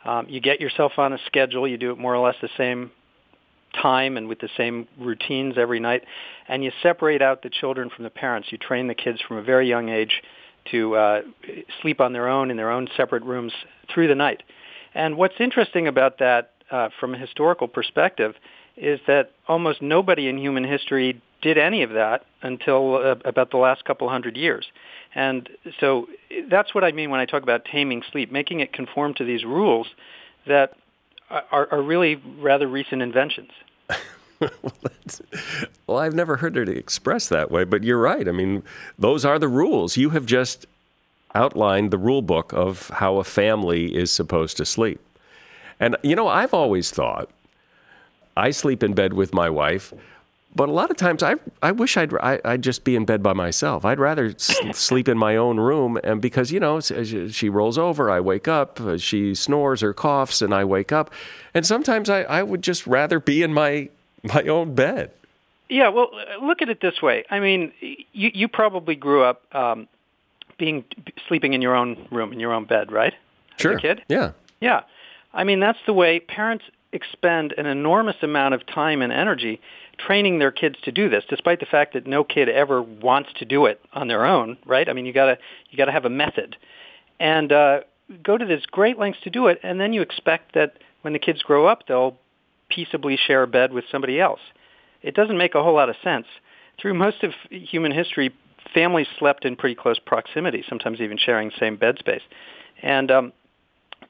[0.04, 1.68] Um, you get yourself on a schedule.
[1.68, 2.90] You do it more or less the same
[3.72, 6.04] time and with the same routines every night.
[6.48, 8.48] And you separate out the children from the parents.
[8.50, 10.22] You train the kids from a very young age
[10.70, 11.22] to uh,
[11.80, 13.52] sleep on their own in their own separate rooms
[13.92, 14.42] through the night.
[14.94, 18.34] And what's interesting about that uh, from a historical perspective
[18.76, 23.56] is that almost nobody in human history did any of that until uh, about the
[23.56, 24.66] last couple hundred years.
[25.14, 25.48] And
[25.80, 26.06] so
[26.50, 29.44] that's what I mean when I talk about taming sleep, making it conform to these
[29.44, 29.88] rules
[30.46, 30.74] that
[31.30, 33.50] are, are really rather recent inventions.
[34.40, 34.72] well,
[35.86, 38.26] well, I've never heard it expressed that way, but you're right.
[38.28, 38.62] I mean,
[38.98, 39.96] those are the rules.
[39.96, 40.66] You have just
[41.34, 45.00] outlined the rule book of how a family is supposed to sleep.
[45.78, 47.30] And, you know, I've always thought
[48.36, 49.92] I sleep in bed with my wife,
[50.54, 52.96] but a lot of times I, I wish I'd, I, would i would just be
[52.96, 53.84] in bed by myself.
[53.84, 55.98] I'd rather sleep in my own room.
[56.02, 60.52] And because, you know, she rolls over, I wake up, she snores or coughs, and
[60.52, 61.12] I wake up.
[61.54, 63.90] And sometimes I, I would just rather be in my,
[64.22, 65.12] my own bed.
[65.68, 66.10] Yeah, well,
[66.42, 67.24] look at it this way.
[67.30, 69.86] I mean, you, you probably grew up um,
[70.58, 70.84] being
[71.28, 73.14] sleeping in your own room, in your own bed, right?
[73.54, 73.78] As sure.
[73.78, 74.02] kid?
[74.08, 74.32] Yeah.
[74.60, 74.82] Yeah.
[75.32, 79.60] I mean, that's the way parents expend an enormous amount of time and energy
[80.06, 83.44] training their kids to do this, despite the fact that no kid ever wants to
[83.44, 84.88] do it on their own, right?
[84.88, 85.38] I mean, you gotta
[85.70, 86.56] you gotta have a method,
[87.18, 87.80] and uh,
[88.22, 91.18] go to this great lengths to do it, and then you expect that when the
[91.18, 92.16] kids grow up, they'll
[92.68, 94.40] peaceably share a bed with somebody else.
[95.02, 96.26] It doesn't make a whole lot of sense.
[96.80, 98.34] Through most of human history,
[98.72, 102.22] families slept in pretty close proximity, sometimes even sharing the same bed space.
[102.82, 103.32] And um,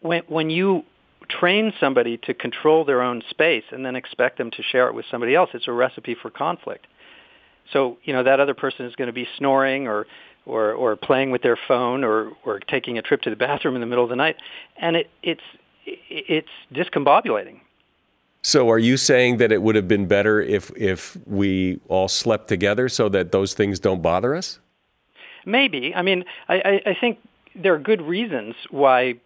[0.00, 0.84] when when you
[1.30, 5.04] train somebody to control their own space and then expect them to share it with
[5.10, 6.86] somebody else, it's a recipe for conflict.
[7.72, 10.06] So, you know, that other person is going to be snoring or
[10.46, 13.80] or, or playing with their phone or, or taking a trip to the bathroom in
[13.80, 14.36] the middle of the night.
[14.78, 15.42] And it, it's,
[15.84, 17.60] it's discombobulating.
[18.42, 22.48] So, are you saying that it would have been better if if we all slept
[22.48, 24.60] together so that those things don't bother us?
[25.44, 25.94] Maybe.
[25.94, 27.18] I mean, I, I, I think
[27.54, 29.16] there are good reasons why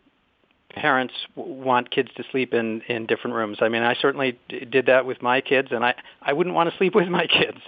[0.74, 3.58] parents want kids to sleep in in different rooms.
[3.60, 6.76] I mean, I certainly did that with my kids, and I I wouldn't want to
[6.76, 7.58] sleep with my kids.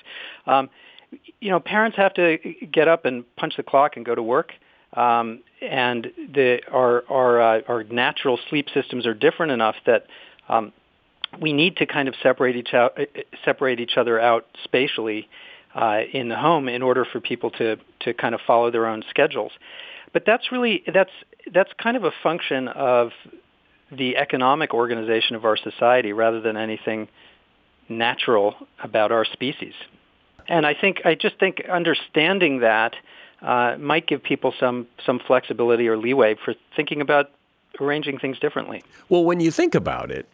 [0.47, 0.71] Um,
[1.41, 2.39] you know, parents have to
[2.73, 4.53] get up and punch the clock and go to work.
[4.95, 10.07] Um, and the our our uh, our natural sleep systems are different enough that
[10.49, 10.73] um,
[11.41, 12.99] we need to kind of separate each out
[13.45, 15.29] separate each other out spatially
[15.75, 19.03] uh, in the home in order for people to to kind of follow their own
[19.11, 19.53] schedules.
[20.13, 21.11] But that's really that's
[21.53, 23.11] that's kind of a function of
[23.91, 27.09] the economic organization of our society rather than anything
[27.89, 29.75] natural about our species.
[30.49, 32.95] And I think I just think understanding that
[33.43, 37.31] uh, might give people some some flexibility or leeway for thinking about
[37.81, 38.83] arranging things differently.
[39.09, 40.27] Well, when you think about it,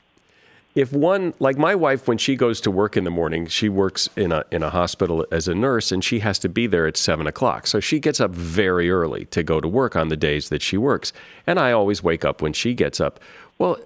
[0.74, 4.08] if one like my wife when she goes to work in the morning she works
[4.16, 6.96] in a in a hospital as a nurse and she has to be there at
[6.96, 10.48] seven o'clock so she gets up very early to go to work on the days
[10.48, 11.12] that she works
[11.46, 13.20] and i always wake up when she gets up
[13.58, 13.78] well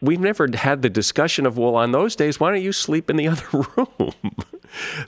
[0.00, 3.16] we've never had the discussion of well on those days why don't you sleep in
[3.16, 4.12] the other room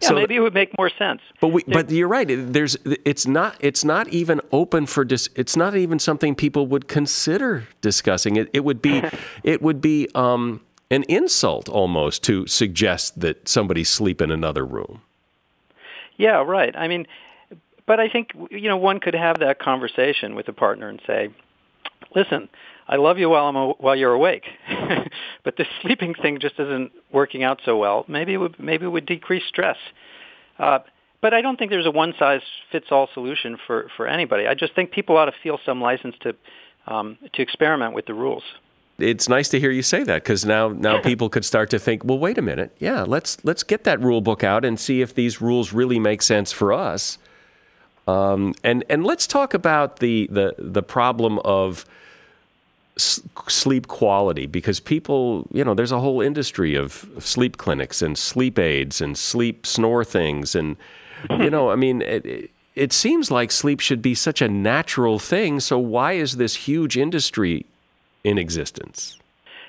[0.02, 1.22] yeah, so, maybe it would make more sense.
[1.40, 2.26] But we, but you're right.
[2.28, 6.87] There's it's not it's not even open for dis, it's not even something people would
[6.87, 8.37] consider discussing.
[8.37, 9.02] It it would be
[9.42, 10.61] it would be um,
[10.94, 15.02] an insult almost to suggest that somebody sleep in another room.
[16.16, 16.74] Yeah, right.
[16.76, 17.07] I mean,
[17.87, 21.30] but I think you know one could have that conversation with a partner and say,
[22.14, 22.48] "Listen,
[22.88, 24.44] I love you while I'm a, while you're awake,
[25.44, 28.04] but this sleeping thing just isn't working out so well.
[28.07, 29.76] Maybe it would maybe it would decrease stress."
[30.59, 30.78] Uh,
[31.20, 34.46] but I don't think there's a one size fits all solution for for anybody.
[34.46, 36.37] I just think people ought to feel some license to
[36.87, 38.44] um, to experiment with the rules
[38.98, 42.04] it's nice to hear you say that because now now people could start to think,
[42.04, 45.14] well, wait a minute, yeah, let's let's get that rule book out and see if
[45.14, 47.18] these rules really make sense for us.
[48.07, 51.85] Um, and and let's talk about the the the problem of
[52.96, 58.57] sleep quality because people, you know, there's a whole industry of sleep clinics and sleep
[58.57, 60.76] aids and sleep snore things and
[61.30, 62.02] you know, I mean.
[62.02, 65.61] It, it seems like sleep should be such a natural thing.
[65.61, 67.66] So why is this huge industry
[68.25, 69.19] in existence.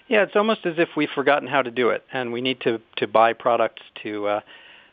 [0.07, 2.79] Yeah, it's almost as if we've forgotten how to do it, and we need to
[2.97, 4.39] to buy products to uh,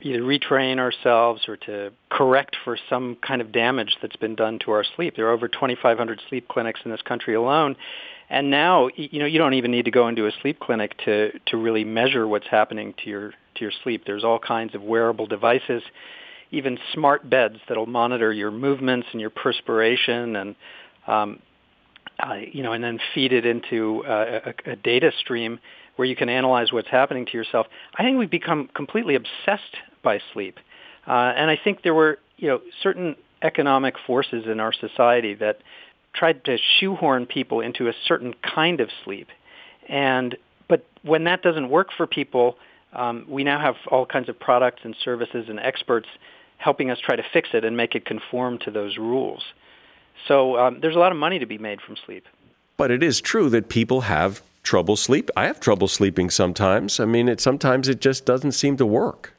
[0.01, 4.73] either retrain ourselves or to correct for some kind of damage that's been done to
[4.73, 5.15] our sleep.
[5.17, 7.77] There are over 2,500 sleep clinics in this country alone,
[8.31, 11.39] and now you know you don't even need to go into a sleep clinic to
[11.47, 14.05] to really measure what's happening to your to your sleep.
[14.07, 15.83] There's all kinds of wearable devices,
[16.51, 20.57] even smart beds that'll monitor your movements and your perspiration and
[21.07, 21.43] um,
[22.21, 25.59] uh, you know, and then feed it into uh, a, a data stream
[25.97, 27.67] where you can analyze what's happening to yourself.
[27.97, 30.59] I think we've become completely obsessed by sleep,
[31.07, 35.59] uh, and I think there were, you know, certain economic forces in our society that
[36.15, 39.29] tried to shoehorn people into a certain kind of sleep,
[39.89, 40.37] and
[40.69, 42.57] but when that doesn't work for people,
[42.93, 46.09] um, we now have all kinds of products and services and experts
[46.59, 49.43] helping us try to fix it and make it conform to those rules.
[50.29, 52.25] So um, there's a lot of money to be made from sleep.
[52.77, 55.31] But it is true that people have trouble sleep.
[55.37, 57.01] I have trouble sleeping sometimes.
[57.01, 59.35] I mean, it sometimes it just doesn't seem to work.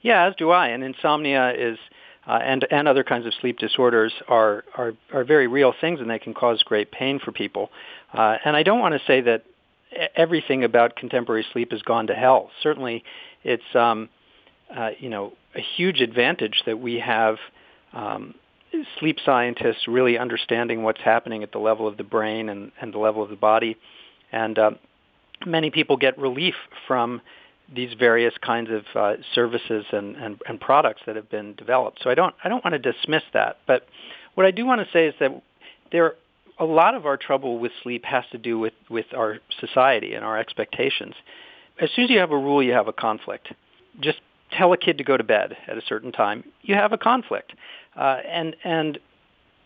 [0.00, 0.68] Yeah, as do I.
[0.68, 1.78] And insomnia is
[2.26, 6.10] uh, and and other kinds of sleep disorders are are are very real things, and
[6.10, 7.70] they can cause great pain for people.
[8.12, 9.44] Uh, and I don't want to say that
[10.14, 12.50] everything about contemporary sleep has gone to hell.
[12.62, 13.04] Certainly,
[13.44, 14.08] it's um,
[14.74, 17.36] uh, you know a huge advantage that we have
[17.92, 18.34] um,
[18.98, 22.98] sleep scientists really understanding what's happening at the level of the brain and, and the
[22.98, 23.76] level of the body,
[24.30, 24.70] and uh,
[25.46, 26.54] many people get relief
[26.86, 27.20] from
[27.74, 32.00] these various kinds of uh, services and, and, and products that have been developed.
[32.02, 33.86] So I don't I don't want to dismiss that, but
[34.34, 35.42] what I do want to say is that
[35.90, 36.14] there
[36.58, 40.24] a lot of our trouble with sleep has to do with, with our society and
[40.24, 41.14] our expectations.
[41.80, 43.48] As soon as you have a rule, you have a conflict.
[44.00, 44.18] Just
[44.56, 47.52] tell a kid to go to bed at a certain time, you have a conflict.
[47.96, 48.98] Uh, and, and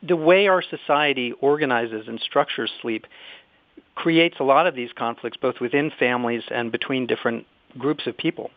[0.03, 3.07] the way our society organizes and structures sleep
[3.95, 7.47] creates a lot of these conflicts both within families and between different
[7.79, 8.51] groups of people.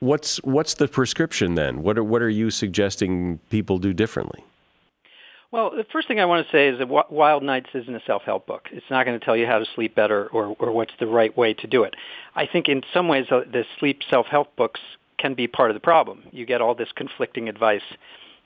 [0.00, 1.82] What's what's the prescription then?
[1.82, 4.44] What are what are you suggesting people do differently?
[5.52, 8.46] Well, the first thing I want to say is that Wild Nights isn't a self-help
[8.46, 8.68] book.
[8.72, 11.36] It's not going to tell you how to sleep better or, or what's the right
[11.36, 11.94] way to do it.
[12.34, 14.80] I think in some ways the sleep self-help books
[15.22, 16.24] can be part of the problem.
[16.32, 17.88] You get all this conflicting advice,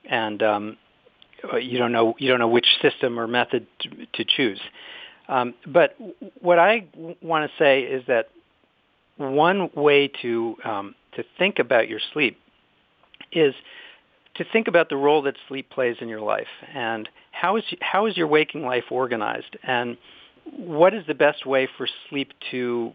[0.08, 0.76] and um,
[1.60, 4.60] you don't know you don't know which system or method to, to choose.
[5.28, 5.96] Um, but
[6.40, 6.86] what I
[7.22, 8.28] want to say is that
[9.16, 12.38] one way to um, to think about your sleep
[13.32, 13.54] is
[14.34, 18.06] to think about the role that sleep plays in your life and how is how
[18.06, 19.96] is your waking life organized and
[20.44, 22.92] what is the best way for sleep to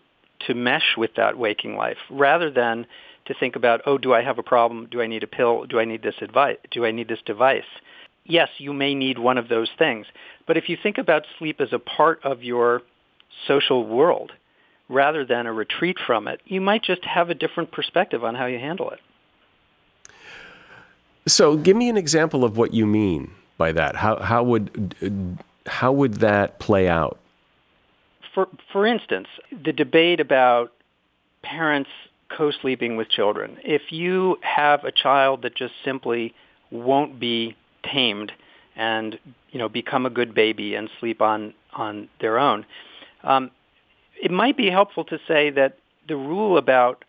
[0.47, 2.85] to mesh with that waking life rather than
[3.31, 4.87] to think about oh do I have a problem?
[4.89, 5.65] Do I need a pill?
[5.65, 7.69] Do I need this advice do I need this device?
[8.25, 10.07] Yes you may need one of those things.
[10.47, 12.81] But if you think about sleep as a part of your
[13.47, 14.31] social world
[14.89, 18.45] rather than a retreat from it you might just have a different perspective on how
[18.45, 18.99] you handle it.
[21.27, 23.95] So, give me an example of what you mean by that.
[23.95, 24.95] How how would
[25.67, 27.19] how would that play out?
[28.33, 30.73] For for instance, the debate about
[31.43, 31.89] parents
[32.37, 33.57] co-sleeping with children.
[33.63, 36.33] If you have a child that just simply
[36.69, 38.31] won't be tamed
[38.75, 39.19] and
[39.51, 42.65] you know become a good baby and sleep on on their own,
[43.23, 43.51] um,
[44.21, 45.77] it might be helpful to say that
[46.07, 47.03] the rule about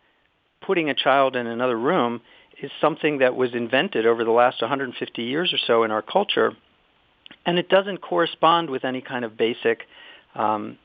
[0.61, 2.21] putting a child in another room
[2.61, 6.53] is something that was invented over the last 150 years or so in our culture,
[7.45, 9.81] and it doesn't correspond with any kind of basic
[10.35, 10.77] um,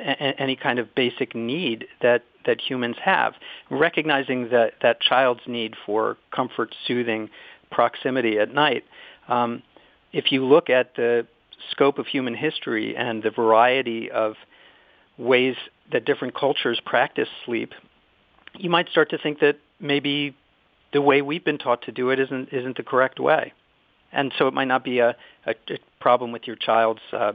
[0.00, 3.34] a- any kind of basic need that that humans have.
[3.70, 7.30] Recognizing that that child's need for comfort, soothing,
[7.70, 8.84] proximity at night.
[9.28, 9.62] Um,
[10.12, 11.26] if you look at the
[11.70, 14.34] scope of human history and the variety of
[15.18, 15.56] ways
[15.92, 17.74] that different cultures practice sleep,
[18.56, 20.34] you might start to think that maybe
[20.92, 23.52] the way we've been taught to do it isn't isn't the correct way,
[24.12, 27.32] and so it might not be a, a, a problem with your child's uh,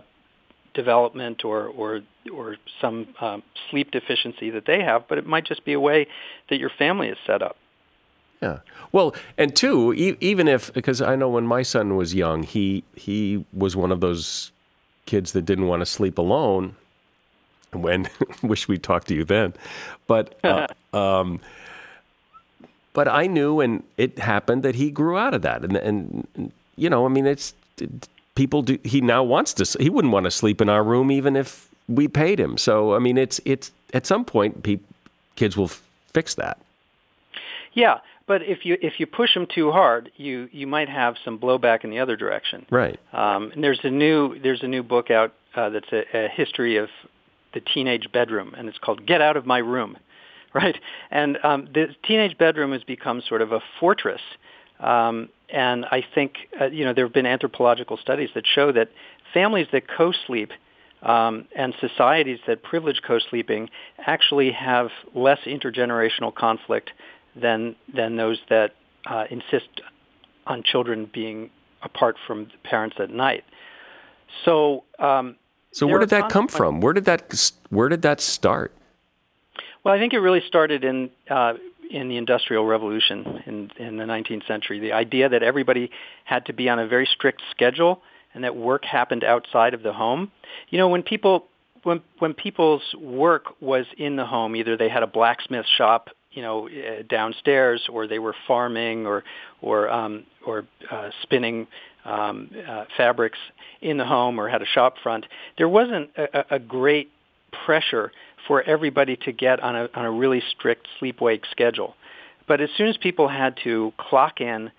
[0.76, 2.02] development or or
[2.32, 6.08] or some um, sleep deficiency that they have, but it might just be a way
[6.50, 7.58] that your family is set up.
[8.42, 8.60] Yeah.
[8.92, 12.84] Well, and two, e- even if because I know when my son was young, he
[12.96, 14.52] he was one of those
[15.06, 16.76] kids that didn't want to sleep alone.
[17.72, 18.08] When
[18.44, 19.54] wish we'd talked to you then,
[20.08, 21.40] but uh, um,
[22.94, 25.64] but I knew, and it happened that he grew out of that.
[25.64, 27.54] And, and you know, I mean, it's
[28.36, 28.78] people do.
[28.84, 29.82] He now wants to.
[29.82, 32.58] He wouldn't want to sleep in our room even if we paid him.
[32.58, 34.80] So I mean, it's it's at some point, pe-
[35.36, 35.82] kids will f-
[36.14, 36.60] fix that.
[37.74, 41.40] Yeah, but if you if you push them too hard, you you might have some
[41.40, 42.66] blowback in the other direction.
[42.70, 43.00] Right.
[43.14, 46.78] Um, and there's a new there's a new book out uh, that's a, a history
[46.78, 46.90] of
[47.54, 49.98] the teenage bedroom, and it's called "Get Out of My Room."
[50.56, 50.78] right?
[51.12, 54.22] And um, the teenage bedroom has become sort of a fortress.
[54.80, 58.90] Um, and I think, uh, you know, there have been anthropological studies that show that
[59.34, 60.52] families that co-sleep
[61.04, 63.70] um, and societies that privilege co-sleeping
[64.06, 66.92] actually have less intergenerational conflict
[67.36, 68.76] than than those that
[69.06, 69.82] uh, insist
[70.48, 71.50] on children being
[71.84, 73.44] apart from parents at night.
[74.44, 75.36] So, um,
[75.72, 76.82] so where did that come from?
[76.82, 78.74] Where did that where did that start?
[79.84, 81.54] Well, I think it really started in uh,
[81.92, 84.80] in the Industrial Revolution in in the 19th century.
[84.80, 85.92] The idea that everybody
[86.24, 88.02] had to be on a very strict schedule
[88.36, 90.32] and that work happened outside of the home.
[90.70, 91.46] You know, when people
[91.84, 96.42] when when people's work was in the home, either they had a blacksmith shop, you
[96.42, 99.24] know, uh, downstairs, or they were farming, or
[99.62, 101.68] or um, or uh, spinning
[102.04, 103.40] um, uh, fabrics
[103.82, 105.26] in the home, or had a shop front.
[105.58, 107.12] There wasn't a, a great
[107.66, 108.12] pressure
[108.48, 111.96] for everybody to get on a, on a really strict sleep-wake schedule.
[112.48, 114.72] But as soon as people had to clock in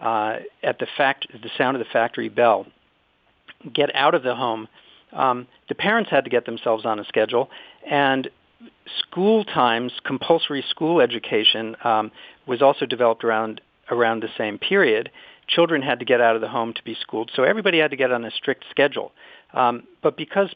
[0.00, 2.66] uh, at the fact the sound of the factory bell,
[3.72, 4.68] get out of the home.
[5.12, 7.50] Um, the parents had to get themselves on a schedule,
[7.88, 8.28] and
[8.98, 12.10] school times, compulsory school education, um,
[12.46, 13.60] was also developed around
[13.90, 15.10] around the same period.
[15.48, 17.96] Children had to get out of the home to be schooled, so everybody had to
[17.96, 19.12] get on a strict schedule.
[19.52, 20.48] Um, but because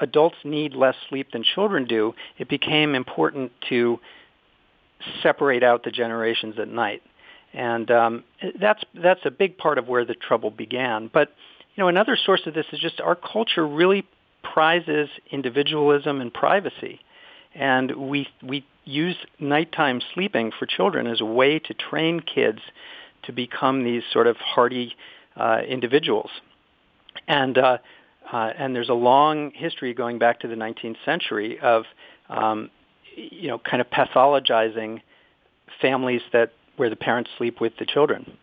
[0.00, 3.98] adults need less sleep than children do, it became important to
[5.22, 7.02] separate out the generations at night.
[7.52, 8.24] And um,
[8.60, 11.08] that's that's a big part of where the trouble began.
[11.12, 11.30] But
[11.74, 14.06] you know, another source of this is just our culture really
[14.42, 17.00] prizes individualism and privacy,
[17.54, 22.60] and we we use nighttime sleeping for children as a way to train kids
[23.24, 24.94] to become these sort of hardy
[25.36, 26.30] uh, individuals.
[27.26, 27.78] And uh,
[28.30, 31.84] uh, and there's a long history going back to the 19th century of
[32.28, 32.70] um,
[33.14, 35.00] you know kind of pathologizing
[35.80, 38.36] families that where the parents sleep with the children.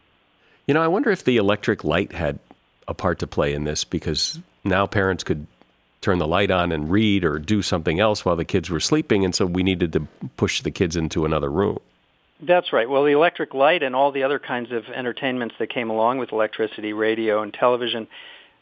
[0.67, 2.39] You know, I wonder if the electric light had
[2.87, 5.45] a part to play in this because now parents could
[6.01, 9.23] turn the light on and read or do something else while the kids were sleeping,
[9.23, 10.01] and so we needed to
[10.35, 11.79] push the kids into another room.
[12.41, 12.89] That's right.
[12.89, 16.33] Well, the electric light and all the other kinds of entertainments that came along with
[16.33, 18.07] electricity, radio, and television,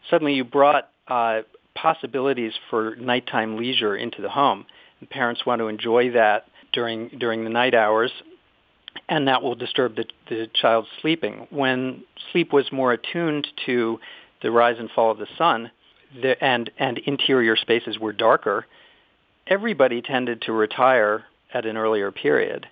[0.09, 1.41] suddenly you brought uh,
[1.75, 4.65] possibilities for nighttime leisure into the home.
[4.99, 8.11] And parents want to enjoy that during during the night hours,
[9.09, 11.47] and that will disturb the, the child's sleeping.
[11.49, 13.99] When sleep was more attuned to
[14.41, 15.71] the rise and fall of the sun,
[16.21, 18.65] the, and and interior spaces were darker,
[19.47, 22.67] everybody tended to retire at an earlier period.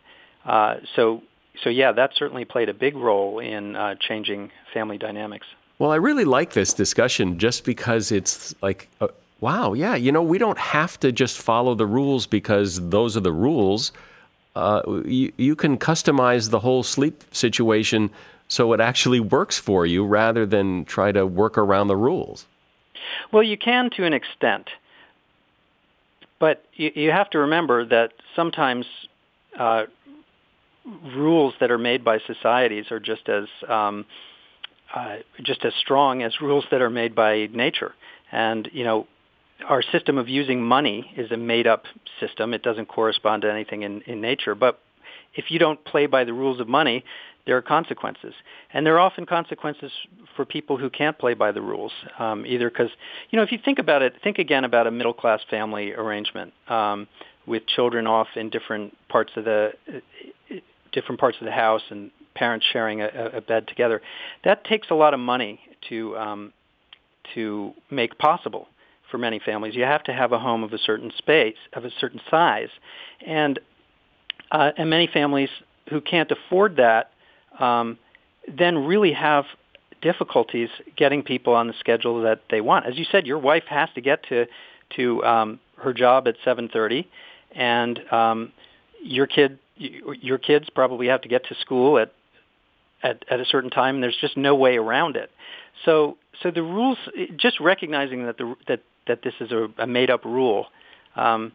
[0.46, 1.24] Uh, so
[1.64, 5.48] so yeah, that certainly played a big role in uh, changing family dynamics.
[5.80, 9.08] Well, I really like this discussion just because it's like, uh,
[9.40, 13.22] wow, yeah, you know, we don't have to just follow the rules because those are
[13.22, 13.94] the rules.
[14.58, 18.12] Uh, you, you can customize the whole sleep situation
[18.50, 22.46] so it actually works for you rather than try to work around the rules.
[23.32, 24.70] Well, you can to an extent.
[26.40, 28.86] But you, you have to remember that sometimes
[29.58, 29.86] uh,
[31.16, 34.06] rules that are made by societies are just as um,
[34.96, 37.94] uh, just as strong as rules that are made by nature.
[38.32, 39.08] And you know,
[39.68, 41.84] our system of using money is a made-up
[42.20, 42.54] system.
[42.54, 44.56] It doesn't correspond to anything in, in nature.
[44.56, 44.80] But
[45.36, 47.04] if you don't play by the rules of money,
[47.46, 48.34] there are consequences,
[48.74, 49.92] and there are often consequences
[50.36, 51.92] for people who can't play by the rules.
[52.20, 52.92] Um, either because,
[53.32, 57.08] you know, if you think about it, think again about a middle-class family arrangement um,
[57.48, 59.72] with children off in different parts of the
[60.92, 64.02] different parts of the house and parents sharing a, a bed together.
[64.46, 65.60] That takes a lot of money
[65.90, 66.54] to um,
[67.36, 68.68] to make possible
[69.12, 69.76] for many families.
[69.76, 72.70] You have to have a home of a certain space, of a certain size,
[73.26, 73.60] and
[74.52, 75.50] uh, and many families
[75.90, 77.12] who can't afford that
[77.60, 77.98] um,
[78.48, 79.46] then really have
[80.02, 82.86] difficulties getting people on the schedule that they want.
[82.86, 84.46] As you said, your wife has to get to
[84.96, 87.06] to um, her job at 7:30,
[87.54, 88.54] and um,
[89.04, 92.14] your kid your kids probably have to get to school at
[93.04, 95.32] at, at a certain time, and there's just no way around it.
[95.86, 96.98] So, so the rules,
[97.38, 100.68] just recognizing that the that that this is a, a made-up rule,
[101.16, 101.52] um,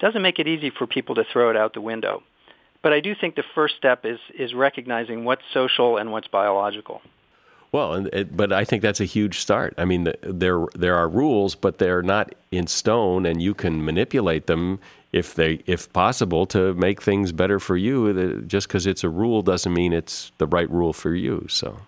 [0.00, 2.22] doesn't make it easy for people to throw it out the window.
[2.82, 7.02] But I do think the first step is is recognizing what's social and what's biological.
[7.72, 9.74] Well, it, but I think that's a huge start.
[9.78, 14.46] I mean, there there are rules, but they're not in stone, and you can manipulate
[14.46, 14.80] them
[15.12, 18.42] if they if possible to make things better for you.
[18.46, 21.46] Just because it's a rule doesn't mean it's the right rule for you.
[21.48, 21.78] So.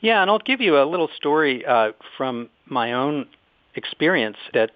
[0.00, 3.26] Yeah, and I'll give you a little story uh, from my own
[3.74, 4.70] experience that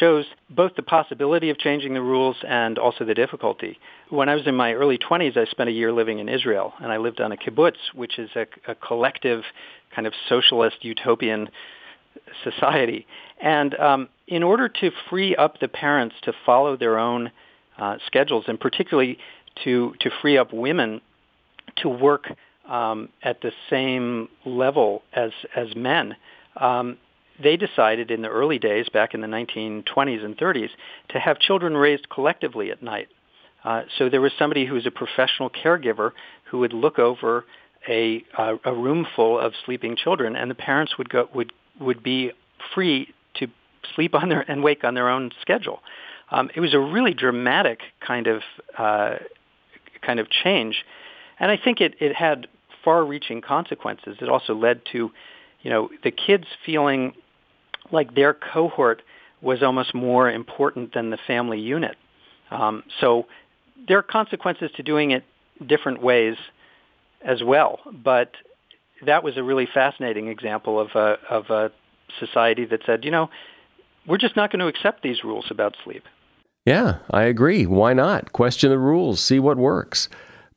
[0.00, 3.78] shows both the possibility of changing the rules and also the difficulty.
[4.10, 6.90] When I was in my early 20s, I spent a year living in Israel, and
[6.90, 9.42] I lived on a kibbutz, which is a, a collective
[9.94, 11.48] kind of socialist utopian
[12.44, 13.06] society.
[13.40, 17.30] And um, in order to free up the parents to follow their own
[17.78, 19.18] uh, schedules, and particularly
[19.64, 21.00] to, to free up women
[21.76, 22.32] to work
[22.68, 26.16] um, at the same level as, as men,
[26.56, 26.98] um,
[27.40, 30.70] they decided in the early days, back in the 1920s and 30s,
[31.10, 33.08] to have children raised collectively at night.
[33.64, 36.12] Uh, so there was somebody who was a professional caregiver
[36.50, 37.44] who would look over
[37.88, 42.02] a, a, a room full of sleeping children, and the parents would go would would
[42.02, 42.32] be
[42.74, 43.48] free to
[43.94, 45.80] sleep on their and wake on their own schedule.
[46.30, 48.42] Um, it was a really dramatic kind of
[48.76, 49.16] uh,
[50.02, 50.84] kind of change,
[51.40, 52.48] and I think it, it had
[52.84, 54.18] far-reaching consequences.
[54.20, 55.10] It also led to,
[55.62, 57.14] you know, the kids feeling
[57.90, 59.02] like their cohort
[59.40, 61.96] was almost more important than the family unit.
[62.50, 63.26] Um, so
[63.86, 65.24] there are consequences to doing it
[65.64, 66.36] different ways
[67.24, 67.80] as well.
[67.92, 68.32] But
[69.04, 71.70] that was a really fascinating example of a, of a
[72.18, 73.30] society that said, you know,
[74.06, 76.04] we're just not going to accept these rules about sleep.
[76.64, 77.66] Yeah, I agree.
[77.66, 78.32] Why not?
[78.32, 80.08] Question the rules, see what works.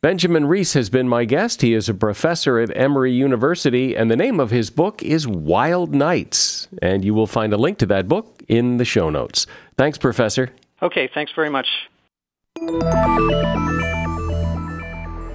[0.01, 1.61] Benjamin Reiss has been my guest.
[1.61, 5.93] He is a professor at Emory University, and the name of his book is Wild
[5.93, 6.67] Nights.
[6.81, 9.45] And you will find a link to that book in the show notes.
[9.77, 10.49] Thanks, Professor.
[10.81, 11.67] Okay, thanks very much.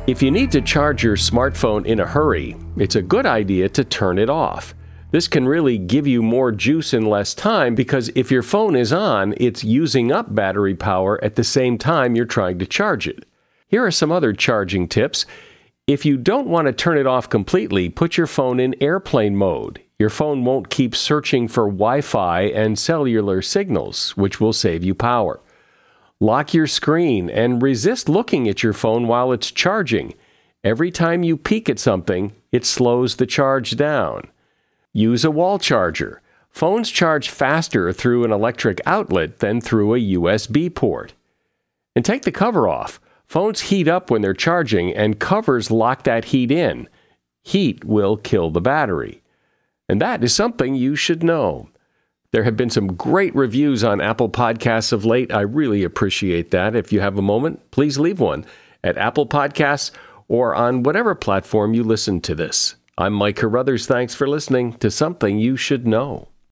[0.06, 3.82] If you need to charge your smartphone in a hurry, it's a good idea to
[3.82, 4.72] turn it off.
[5.10, 8.92] This can really give you more juice in less time because if your phone is
[8.92, 13.24] on, it's using up battery power at the same time you're trying to charge it.
[13.66, 15.26] Here are some other charging tips.
[15.88, 19.82] If you don't want to turn it off completely, put your phone in airplane mode.
[19.98, 24.94] Your phone won't keep searching for Wi Fi and cellular signals, which will save you
[24.94, 25.40] power.
[26.20, 30.14] Lock your screen and resist looking at your phone while it's charging.
[30.64, 34.30] Every time you peek at something, it slows the charge down.
[34.92, 36.22] Use a wall charger.
[36.48, 41.12] Phones charge faster through an electric outlet than through a USB port.
[41.94, 42.98] And take the cover off.
[43.26, 46.88] Phones heat up when they're charging, and covers lock that heat in.
[47.42, 49.20] Heat will kill the battery.
[49.86, 51.68] And that is something you should know.
[52.32, 55.32] There have been some great reviews on Apple Podcasts of late.
[55.32, 56.74] I really appreciate that.
[56.74, 58.44] If you have a moment, please leave one
[58.82, 59.90] at Apple Podcasts
[60.28, 62.76] or on whatever platform you listen to this.
[62.98, 63.86] I'm Mike Carruthers.
[63.86, 66.28] Thanks for listening to Something You Should Know.